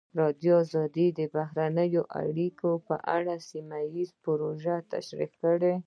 ازادي 0.09 0.51
راډیو 0.77 1.09
د 1.19 1.21
بهرنۍ 1.35 1.89
اړیکې 2.21 2.71
په 2.87 2.95
اړه 3.15 3.33
سیمه 3.49 3.77
ییزې 3.93 4.15
پروژې 4.23 4.75
تشریح 4.93 5.31
کړې. 5.41 5.73